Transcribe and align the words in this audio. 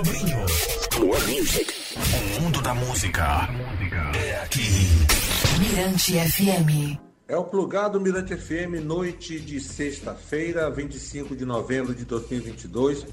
Sobrinho. 0.00 0.38
More 0.98 1.20
music. 1.26 1.74
O 1.94 2.40
mundo 2.40 2.62
da 2.62 2.72
música 2.72 3.50
é 4.16 4.40
aqui. 4.42 4.62
Mirante 5.58 6.14
FM. 6.14 6.98
É 7.28 7.36
o 7.36 7.44
plugado 7.44 8.00
Mirante 8.00 8.34
FM, 8.34 8.82
noite 8.82 9.38
de 9.38 9.60
sexta-feira, 9.60 10.70
25 10.70 11.36
de 11.36 11.44
novembro 11.44 11.94
de 11.94 12.06
2022, 12.06 13.06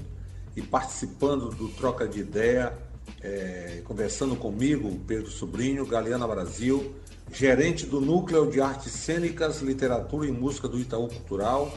e 0.56 0.62
participando 0.62 1.50
do 1.50 1.68
Troca 1.68 2.08
de 2.08 2.20
Ideia, 2.20 2.72
é, 3.20 3.82
conversando 3.84 4.34
comigo, 4.34 4.98
Pedro 5.06 5.30
Sobrinho, 5.30 5.84
Galeana 5.84 6.26
Brasil, 6.26 6.94
gerente 7.30 7.84
do 7.84 8.00
Núcleo 8.00 8.50
de 8.50 8.62
Artes 8.62 8.92
Cênicas, 8.92 9.60
Literatura 9.60 10.26
e 10.26 10.32
Música 10.32 10.66
do 10.66 10.78
Itaú 10.78 11.08
Cultural, 11.08 11.70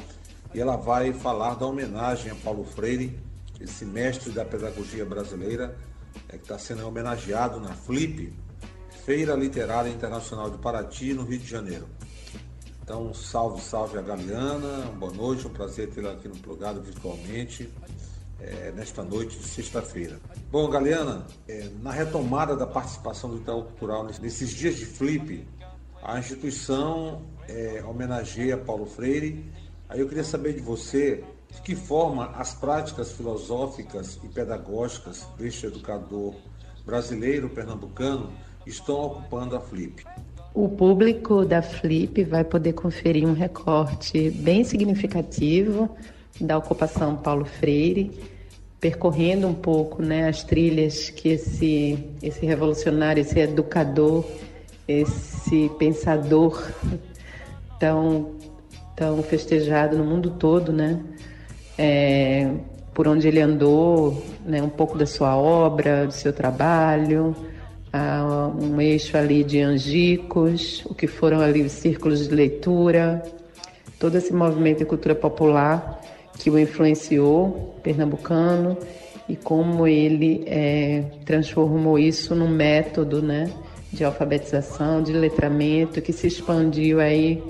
e 0.54 0.62
ela 0.62 0.78
vai 0.78 1.12
falar 1.12 1.55
da 1.55 1.66
homenagem 1.66 2.32
a 2.32 2.36
Paulo 2.36 2.64
Freire, 2.64 3.20
esse 3.62 3.86
mestre 3.86 4.32
da 4.32 4.43
pedagogia 4.43 5.05
brasileira, 5.05 5.78
é, 6.29 6.38
que 6.38 6.43
está 6.43 6.57
sendo 6.57 6.88
homenageado 6.88 7.60
na 7.60 7.74
FLIP, 7.74 8.33
Feira 9.06 9.33
Literária 9.36 9.89
Internacional 9.89 10.50
de 10.50 10.57
Paraty, 10.57 11.14
no 11.14 11.24
Rio 11.24 11.39
de 11.39 11.47
Janeiro. 11.47 11.88
Então, 12.83 13.14
salve, 13.14 13.61
salve 13.61 13.97
a 13.97 14.02
Galeana, 14.02 14.86
boa 14.97 15.14
noite, 15.14 15.47
um 15.47 15.50
prazer 15.50 15.89
tê-la 15.89 16.11
aqui 16.11 16.28
no 16.28 16.36
Plugado 16.36 16.82
virtualmente, 16.82 17.71
é, 18.39 18.71
nesta 18.75 19.04
noite 19.04 19.38
de 19.38 19.46
sexta-feira. 19.46 20.19
Bom, 20.52 20.69
Galeana, 20.69 21.25
é, 21.47 21.69
na 21.82 21.91
retomada 21.91 22.55
da 22.55 22.68
participação 22.68 23.30
do 23.30 23.38
Itaú 23.38 23.64
Cultural 23.64 24.04
nesses 24.04 24.50
dias 24.50 24.75
de 24.75 24.86
flip, 24.86 25.47
a 26.04 26.18
instituição 26.18 27.21
é, 27.47 27.83
homenageia 27.86 28.57
Paulo 28.57 28.86
Freire. 28.86 29.46
Aí 29.88 30.00
eu 30.00 30.07
queria 30.07 30.24
saber 30.24 30.54
de 30.54 30.61
você 30.61 31.24
de 31.51 31.61
que 31.61 31.75
forma 31.75 32.28
as 32.36 32.53
práticas 32.53 33.11
filosóficas 33.11 34.19
e 34.23 34.28
pedagógicas 34.28 35.28
deste 35.38 35.66
educador 35.66 36.36
brasileiro 36.86 37.50
pernambucano 37.50 38.31
estão 38.66 39.02
ocupando 39.02 39.55
a 39.55 39.59
Flip. 39.59 40.03
O 40.53 40.67
público 40.67 41.45
da 41.45 41.61
Flip 41.61 42.23
vai 42.23 42.44
poder 42.44 42.73
conferir 42.73 43.25
um 43.27 43.33
recorte 43.33 44.29
bem 44.31 44.63
significativo 44.63 45.89
da 46.39 46.57
ocupação 46.57 47.16
Paulo 47.16 47.45
Freire, 47.45 48.11
percorrendo 48.79 49.47
um 49.47 49.53
pouco 49.53 50.02
né, 50.02 50.27
as 50.27 50.44
trilhas 50.44 51.09
que 51.09 51.29
esse, 51.29 52.03
esse 52.22 52.45
revolucionário, 52.45 53.22
esse 53.22 53.39
educador, 53.39 54.25
esse 54.88 55.69
pensador 55.77 56.69
tão, 57.79 58.31
tão 58.95 59.22
festejado 59.23 59.97
no 59.97 60.03
mundo 60.03 60.31
todo, 60.31 60.73
né? 60.73 60.99
É, 61.83 62.47
por 62.93 63.07
onde 63.07 63.27
ele 63.27 63.39
andou, 63.39 64.23
né, 64.45 64.61
um 64.61 64.69
pouco 64.69 64.97
da 64.97 65.07
sua 65.07 65.35
obra, 65.35 66.05
do 66.05 66.13
seu 66.13 66.31
trabalho, 66.31 67.35
um 68.59 68.79
eixo 68.79 69.17
ali 69.17 69.43
de 69.43 69.59
angicos, 69.59 70.85
o 70.85 70.93
que 70.93 71.07
foram 71.07 71.39
ali 71.39 71.63
os 71.63 71.71
círculos 71.71 72.27
de 72.27 72.35
leitura, 72.35 73.23
todo 73.99 74.15
esse 74.15 74.31
movimento 74.31 74.79
de 74.79 74.85
cultura 74.85 75.15
popular 75.15 75.99
que 76.38 76.49
o 76.49 76.59
influenciou, 76.59 77.75
pernambucano, 77.83 78.77
e 79.27 79.35
como 79.35 79.88
ele 79.88 80.43
é, 80.45 81.03
transformou 81.25 81.97
isso 81.97 82.35
num 82.35 82.47
método 82.47 83.21
né, 83.21 83.51
de 83.91 84.03
alfabetização, 84.03 85.01
de 85.01 85.13
letramento, 85.13 86.01
que 86.01 86.13
se 86.13 86.27
expandiu 86.27 86.99
aí 86.99 87.41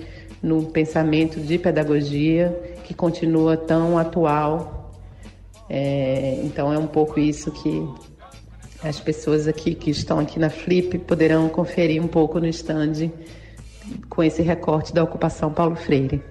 no 0.41 0.66
pensamento 0.66 1.39
de 1.39 1.57
pedagogia, 1.57 2.55
que 2.92 2.94
continua 2.94 3.56
tão 3.56 3.97
atual. 3.97 4.92
É, 5.70 6.42
então 6.44 6.73
é 6.73 6.78
um 6.78 6.88
pouco 6.88 7.20
isso 7.20 7.50
que 7.52 7.88
as 8.84 9.00
pessoas 9.00 9.47
aqui 9.47 9.73
que 9.73 9.89
estão 9.89 10.20
aqui 10.20 10.38
na 10.38 10.50
Flip 10.50 11.00
poderão 11.00 11.47
conferir 11.47 12.03
um 12.03 12.08
pouco 12.08 12.39
no 12.39 12.47
stand 12.47 13.09
com 14.09 14.22
esse 14.22 14.41
recorte 14.41 14.94
da 14.94 15.03
ocupação 15.03 15.53
Paulo 15.53 15.75
Freire. 15.75 16.22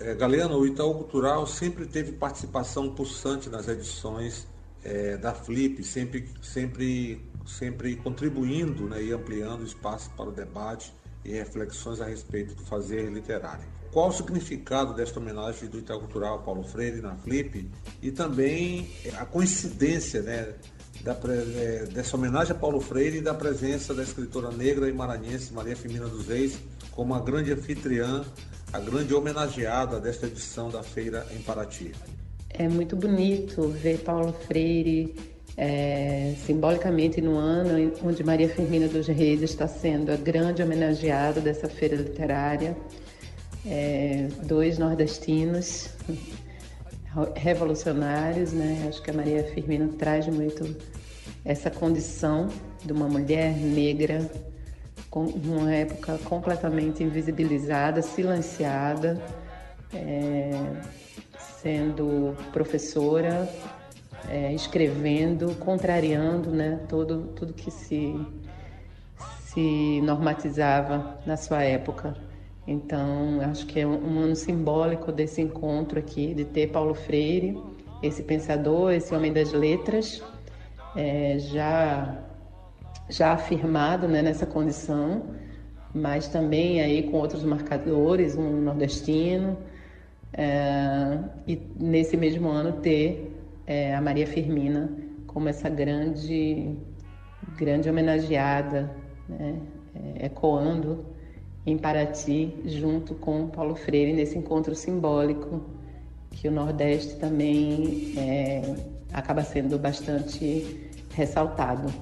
É, 0.00 0.14
o 0.14 0.66
Itaú 0.66 0.94
Cultural 0.94 1.46
sempre 1.46 1.86
teve 1.86 2.12
participação 2.12 2.90
pulsante 2.90 3.50
nas 3.50 3.68
edições 3.68 4.46
é, 4.82 5.16
da 5.16 5.32
Flip, 5.32 5.82
sempre, 5.84 6.28
sempre, 6.42 7.22
sempre 7.46 7.96
contribuindo 7.96 8.88
né, 8.88 9.02
e 9.02 9.12
ampliando 9.12 9.60
o 9.60 9.64
espaço 9.64 10.10
para 10.16 10.28
o 10.28 10.32
debate 10.32 10.92
e 11.24 11.32
reflexões 11.32 12.00
a 12.00 12.06
respeito 12.06 12.54
do 12.54 12.62
fazer 12.62 13.10
literário. 13.10 13.64
Qual 13.90 14.08
o 14.08 14.12
significado 14.12 14.92
desta 14.92 15.20
homenagem 15.20 15.68
do 15.68 15.78
Itaú 15.78 16.00
Cultural 16.00 16.42
Paulo 16.42 16.64
Freire 16.64 17.00
na 17.00 17.14
Flip 17.14 17.70
e 18.02 18.10
também 18.10 18.90
a 19.16 19.24
coincidência 19.24 20.20
né, 20.22 20.52
da, 21.02 21.16
é, 21.56 21.86
dessa 21.86 22.16
homenagem 22.16 22.56
a 22.56 22.58
Paulo 22.58 22.80
Freire 22.80 23.18
e 23.18 23.20
da 23.20 23.32
presença 23.32 23.94
da 23.94 24.02
escritora 24.02 24.50
negra 24.50 24.88
e 24.88 24.92
maranhense 24.92 25.52
Maria 25.52 25.76
Firmina 25.76 26.08
dos 26.08 26.26
Reis 26.26 26.58
como 26.90 27.14
a 27.14 27.20
grande 27.20 27.52
anfitriã, 27.52 28.24
a 28.72 28.80
grande 28.80 29.14
homenageada 29.14 30.00
desta 30.00 30.26
edição 30.26 30.70
da 30.70 30.82
feira 30.82 31.26
em 31.30 31.42
Paraty. 31.42 31.92
É 32.48 32.68
muito 32.68 32.96
bonito 32.96 33.68
ver 33.68 33.98
Paulo 33.98 34.32
Freire 34.32 35.33
é, 35.56 36.34
simbolicamente 36.44 37.20
no 37.20 37.36
ano 37.36 37.92
onde 38.02 38.24
Maria 38.24 38.48
Firmina 38.48 38.88
dos 38.88 39.06
Reis 39.06 39.42
está 39.42 39.68
sendo 39.68 40.10
a 40.10 40.16
grande 40.16 40.62
homenageada 40.62 41.40
dessa 41.40 41.68
feira 41.68 41.96
literária. 41.96 42.76
É, 43.66 44.28
dois 44.42 44.78
nordestinos 44.78 45.90
revolucionários, 47.36 48.52
né? 48.52 48.86
Acho 48.88 49.00
que 49.02 49.10
a 49.10 49.14
Maria 49.14 49.44
Firmina 49.44 49.88
traz 49.98 50.26
muito 50.26 50.76
essa 51.44 51.70
condição 51.70 52.48
de 52.84 52.92
uma 52.92 53.08
mulher 53.08 53.56
negra 53.56 54.28
com 55.08 55.24
uma 55.26 55.72
época 55.72 56.18
completamente 56.24 57.04
invisibilizada, 57.04 58.02
silenciada, 58.02 59.22
é, 59.94 60.50
sendo 61.62 62.36
professora, 62.52 63.48
é, 64.28 64.52
escrevendo, 64.52 65.54
contrariando, 65.56 66.50
né? 66.50 66.80
Todo 66.88 67.28
tudo 67.34 67.52
que 67.52 67.70
se 67.70 68.14
se 69.54 70.00
normatizava 70.02 71.18
na 71.24 71.36
sua 71.36 71.62
época. 71.62 72.16
Então, 72.66 73.40
acho 73.42 73.66
que 73.66 73.78
é 73.80 73.86
um 73.86 74.18
ano 74.18 74.34
simbólico 74.34 75.12
desse 75.12 75.40
encontro 75.40 75.98
aqui, 75.98 76.34
de 76.34 76.44
ter 76.44 76.68
Paulo 76.68 76.94
Freire, 76.94 77.56
esse 78.02 78.22
pensador, 78.22 78.92
esse 78.92 79.14
homem 79.14 79.32
das 79.32 79.52
letras, 79.52 80.22
é, 80.96 81.38
já, 81.38 82.18
já 83.08 83.32
afirmado 83.32 84.08
né, 84.08 84.22
nessa 84.22 84.46
condição, 84.46 85.22
mas 85.94 86.26
também 86.26 86.80
aí 86.80 87.04
com 87.04 87.18
outros 87.18 87.44
marcadores, 87.44 88.36
um 88.36 88.62
nordestino, 88.62 89.56
é, 90.32 91.18
e 91.46 91.60
nesse 91.78 92.16
mesmo 92.16 92.48
ano 92.48 92.72
ter 92.80 93.33
é, 93.66 93.94
a 93.94 94.00
Maria 94.00 94.26
Firmina 94.26 94.90
como 95.26 95.48
essa 95.48 95.68
grande, 95.68 96.76
grande 97.56 97.90
homenageada, 97.90 98.94
né, 99.28 99.58
é, 99.94 100.26
ecoando 100.26 101.04
em 101.66 101.76
Paraty, 101.76 102.54
junto 102.66 103.14
com 103.14 103.48
Paulo 103.48 103.74
Freire, 103.74 104.12
nesse 104.12 104.38
encontro 104.38 104.74
simbólico 104.74 105.62
que 106.30 106.48
o 106.48 106.52
Nordeste 106.52 107.16
também 107.16 108.14
é, 108.16 108.76
acaba 109.12 109.42
sendo 109.42 109.78
bastante 109.78 110.90
ressaltado. 111.10 111.92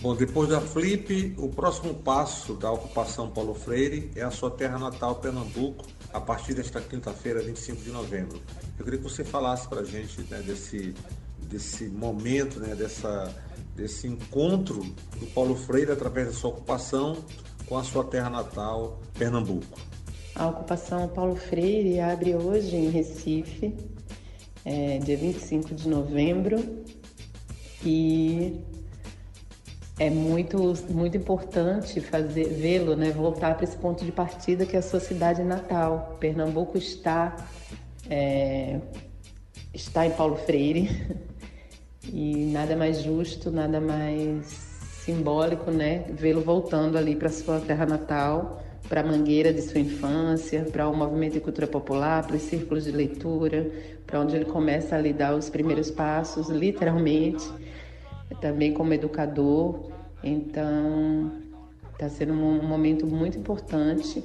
Bom, 0.00 0.16
depois 0.16 0.48
da 0.48 0.60
Flip, 0.60 1.34
o 1.38 1.48
próximo 1.48 1.94
passo 1.94 2.54
da 2.54 2.72
ocupação 2.72 3.30
Paulo 3.30 3.54
Freire 3.54 4.10
é 4.16 4.22
a 4.22 4.30
sua 4.30 4.50
terra 4.50 4.78
natal, 4.78 5.16
Pernambuco, 5.16 5.84
a 6.12 6.20
partir 6.20 6.54
desta 6.54 6.80
quinta-feira, 6.80 7.42
25 7.42 7.82
de 7.82 7.90
novembro. 7.90 8.40
Eu 8.78 8.84
queria 8.84 8.98
que 8.98 9.04
você 9.04 9.24
falasse 9.24 9.66
para 9.68 9.80
a 9.80 9.84
gente 9.84 10.20
né, 10.30 10.42
desse, 10.44 10.94
desse 11.48 11.84
momento, 11.84 12.60
né, 12.60 12.74
dessa, 12.74 13.34
desse 13.74 14.06
encontro 14.06 14.80
do 15.18 15.26
Paulo 15.34 15.56
Freire 15.56 15.92
através 15.92 16.26
da 16.28 16.32
sua 16.32 16.50
ocupação 16.50 17.24
com 17.66 17.78
a 17.78 17.84
sua 17.84 18.04
terra 18.04 18.28
natal, 18.28 19.00
Pernambuco. 19.18 19.78
A 20.34 20.48
ocupação 20.48 21.08
Paulo 21.08 21.36
Freire 21.36 22.00
abre 22.00 22.34
hoje 22.34 22.76
em 22.76 22.90
Recife, 22.90 23.74
é, 24.64 24.98
dia 24.98 25.16
25 25.16 25.74
de 25.74 25.88
novembro, 25.88 26.84
e 27.84 28.60
é 29.98 30.08
muito, 30.10 30.74
muito 30.88 31.16
importante 31.16 32.00
fazer 32.00 32.44
vê-lo, 32.48 32.96
né, 32.96 33.10
voltar 33.10 33.54
para 33.54 33.64
esse 33.64 33.76
ponto 33.76 34.04
de 34.04 34.12
partida 34.12 34.64
que 34.64 34.74
é 34.74 34.78
a 34.78 34.82
sua 34.82 35.00
cidade 35.00 35.42
natal. 35.42 36.16
Pernambuco 36.18 36.78
está 36.78 37.36
é, 38.08 38.80
está 39.72 40.06
em 40.06 40.10
Paulo 40.10 40.36
Freire 40.36 40.90
e 42.12 42.46
nada 42.46 42.76
mais 42.76 43.02
justo, 43.02 43.50
nada 43.50 43.80
mais 43.80 44.46
simbólico, 45.04 45.70
né? 45.70 46.04
Vê-lo 46.10 46.40
voltando 46.40 46.96
ali 46.96 47.16
para 47.16 47.28
sua 47.28 47.60
terra 47.60 47.86
natal, 47.86 48.62
para 48.88 49.00
a 49.00 49.04
mangueira 49.04 49.52
de 49.52 49.62
sua 49.62 49.80
infância, 49.80 50.64
para 50.70 50.88
o 50.88 50.94
movimento 50.94 51.34
de 51.34 51.40
cultura 51.40 51.66
popular, 51.66 52.26
para 52.26 52.36
os 52.36 52.42
círculos 52.42 52.84
de 52.84 52.92
leitura, 52.92 53.70
para 54.06 54.20
onde 54.20 54.36
ele 54.36 54.44
começa 54.44 54.96
a 54.96 55.00
lhe 55.00 55.12
dar 55.12 55.34
os 55.34 55.48
primeiros 55.48 55.90
passos, 55.90 56.48
literalmente. 56.48 57.44
Também 58.40 58.72
como 58.72 58.92
educador. 58.92 59.90
Então, 60.22 61.32
está 61.92 62.08
sendo 62.08 62.32
um 62.32 62.66
momento 62.66 63.06
muito 63.06 63.38
importante. 63.38 64.24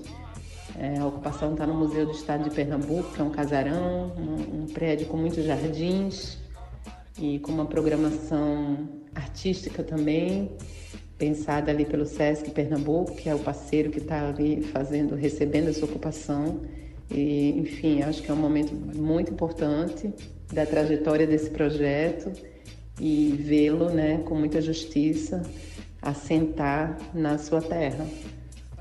É, 0.78 1.00
a 1.00 1.06
ocupação 1.06 1.54
está 1.54 1.66
no 1.66 1.74
Museu 1.74 2.06
do 2.06 2.12
Estado 2.12 2.44
de 2.44 2.52
Pernambuco, 2.52 3.12
que 3.14 3.22
é 3.22 3.24
um 3.24 3.30
casarão, 3.30 4.14
um, 4.18 4.64
um 4.64 4.66
prédio 4.68 5.08
com 5.08 5.18
muitos 5.18 5.44
jardins 5.44 6.38
e 7.20 7.40
com 7.40 7.52
uma 7.52 7.66
programação 7.66 8.88
artística 9.16 9.84
também, 9.84 10.52
pensada 11.18 11.72
ali 11.72 11.84
pelo 11.84 12.06
Sesc 12.06 12.52
Pernambuco, 12.52 13.16
que 13.16 13.28
é 13.28 13.34
o 13.34 13.40
parceiro 13.40 13.90
que 13.90 13.98
está 13.98 14.30
ali 14.30 14.62
fazendo, 14.62 15.16
recebendo 15.16 15.70
essa 15.70 15.84
ocupação. 15.84 16.62
E, 17.10 17.58
enfim, 17.58 18.04
acho 18.04 18.22
que 18.22 18.30
é 18.30 18.34
um 18.34 18.38
momento 18.38 18.76
muito 18.76 19.32
importante 19.32 20.14
da 20.54 20.66
trajetória 20.66 21.26
desse 21.26 21.50
projeto 21.50 22.32
e 23.00 23.32
vê-lo, 23.40 23.90
né, 23.90 24.20
com 24.26 24.36
muita 24.36 24.62
justiça, 24.62 25.44
assentar 26.02 26.98
na 27.14 27.38
sua 27.38 27.62
terra. 27.62 28.06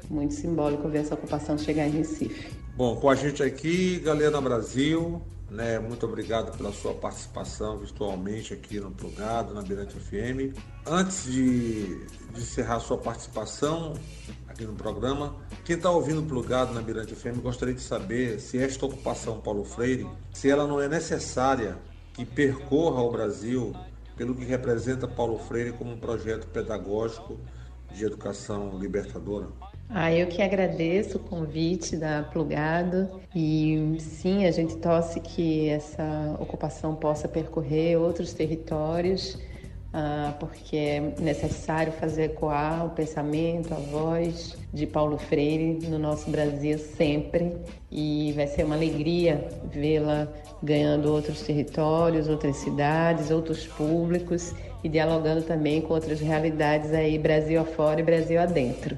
Muito 0.08 0.34
simbólico 0.34 0.88
ver 0.88 0.98
essa 0.98 1.14
ocupação 1.14 1.58
chegar 1.58 1.86
em 1.86 1.90
Recife. 1.90 2.48
Bom, 2.76 2.96
com 2.96 3.08
a 3.08 3.14
gente 3.14 3.42
aqui, 3.42 3.98
Galera 4.00 4.40
Brasil, 4.40 5.22
né? 5.50 5.78
Muito 5.78 6.04
obrigado 6.06 6.56
pela 6.56 6.72
sua 6.72 6.92
participação 6.94 7.78
virtualmente 7.78 8.52
aqui 8.52 8.78
no 8.80 8.90
Plugado, 8.90 9.54
na 9.54 9.62
Mirante 9.62 9.98
FM. 9.98 10.56
Antes 10.86 11.24
de, 11.24 12.04
de 12.32 12.40
encerrar 12.40 12.80
sua 12.80 12.98
participação 12.98 13.94
aqui 14.48 14.64
no 14.64 14.74
programa, 14.74 15.34
quem 15.64 15.76
está 15.76 15.90
ouvindo 15.90 16.22
Plugado 16.22 16.74
na 16.74 16.82
Mirante 16.82 17.14
FM 17.14 17.40
gostaria 17.42 17.74
de 17.74 17.80
saber 17.80 18.40
se 18.40 18.58
esta 18.58 18.86
ocupação 18.86 19.40
Paulo 19.40 19.64
Freire, 19.64 20.06
se 20.32 20.50
ela 20.50 20.66
não 20.66 20.80
é 20.80 20.88
necessária 20.88 21.78
que 22.12 22.24
percorra 22.24 23.02
o 23.02 23.10
Brasil 23.10 23.74
pelo 24.16 24.34
que 24.34 24.44
representa 24.44 25.06
Paulo 25.06 25.38
Freire 25.38 25.72
como 25.72 25.92
um 25.92 25.98
projeto 25.98 26.46
pedagógico 26.48 27.38
de 27.92 28.04
educação 28.04 28.78
libertadora. 28.78 29.48
Ah, 29.88 30.12
eu 30.12 30.26
que 30.26 30.42
agradeço 30.42 31.18
o 31.18 31.20
convite 31.20 31.96
da 31.96 32.22
Plugado 32.22 33.08
e 33.34 33.96
sim, 34.00 34.44
a 34.44 34.50
gente 34.50 34.76
torce 34.78 35.20
que 35.20 35.68
essa 35.68 36.36
ocupação 36.40 36.96
possa 36.96 37.28
percorrer 37.28 37.96
outros 37.96 38.32
territórios, 38.32 39.38
porque 40.38 40.76
é 40.76 41.14
necessário 41.18 41.92
fazer 41.92 42.24
ecoar 42.24 42.86
o 42.86 42.90
pensamento, 42.90 43.72
a 43.72 43.78
voz 43.78 44.56
de 44.72 44.86
Paulo 44.86 45.16
Freire 45.16 45.86
no 45.88 45.98
nosso 45.98 46.30
Brasil 46.30 46.78
sempre 46.78 47.56
e 47.90 48.32
vai 48.36 48.46
ser 48.46 48.64
uma 48.64 48.74
alegria 48.74 49.48
vê-la 49.72 50.28
ganhando 50.62 51.10
outros 51.10 51.40
territórios, 51.42 52.28
outras 52.28 52.56
cidades, 52.56 53.30
outros 53.30 53.66
públicos 53.66 54.52
e 54.84 54.88
dialogando 54.88 55.42
também 55.42 55.80
com 55.80 55.94
outras 55.94 56.20
realidades 56.20 56.92
aí 56.92 57.18
Brasil 57.18 57.60
afora 57.60 58.00
e 58.00 58.02
Brasil 58.02 58.40
adentro. 58.40 58.96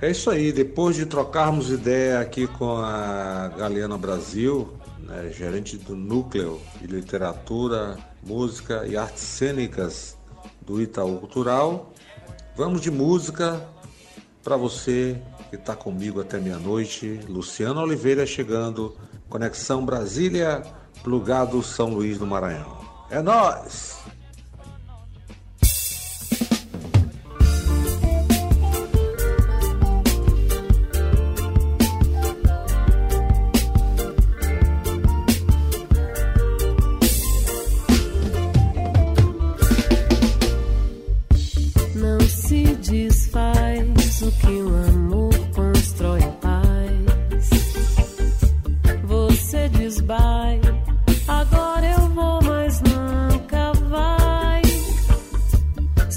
É 0.00 0.10
isso 0.10 0.30
aí, 0.30 0.52
depois 0.52 0.94
de 0.94 1.06
trocarmos 1.06 1.70
ideia 1.70 2.20
aqui 2.20 2.46
com 2.46 2.76
a 2.76 3.48
Galeana 3.56 3.96
Brasil, 3.96 4.74
né, 4.98 5.30
gerente 5.32 5.76
do 5.78 5.96
Núcleo 5.96 6.60
de 6.78 6.86
Literatura, 6.86 7.96
Música 8.22 8.84
e 8.86 8.96
Artes 8.96 9.22
Cênicas 9.22 10.15
do 10.66 10.82
Itaú 10.82 11.18
Cultural, 11.18 11.92
vamos 12.56 12.80
de 12.80 12.90
música 12.90 13.64
para 14.42 14.56
você 14.56 15.16
que 15.48 15.56
está 15.56 15.76
comigo 15.76 16.20
até 16.20 16.40
meia-noite. 16.40 17.20
Luciano 17.28 17.80
Oliveira 17.80 18.26
chegando, 18.26 18.96
Conexão 19.28 19.86
Brasília, 19.86 20.62
plugado 21.04 21.62
São 21.62 21.90
Luís 21.90 22.18
do 22.18 22.26
Maranhão. 22.26 22.80
É 23.08 23.22
nós. 23.22 23.98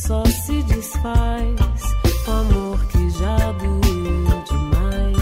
só 0.09 0.25
se 0.25 0.63
desfaz 0.63 1.55
o 2.27 2.31
amor 2.31 2.83
que 2.87 3.09
já 3.11 3.51
doeu 3.51 4.43
demais. 4.49 5.17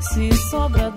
Se 0.00 0.32
sobra 0.50 0.87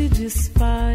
se 0.00 0.08
dispare. 0.08 0.89